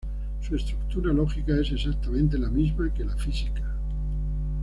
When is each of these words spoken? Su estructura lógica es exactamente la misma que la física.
Su 0.41 0.55
estructura 0.55 1.13
lógica 1.13 1.53
es 1.61 1.71
exactamente 1.73 2.35
la 2.39 2.49
misma 2.49 2.91
que 2.91 3.05
la 3.05 3.15
física. 3.17 3.61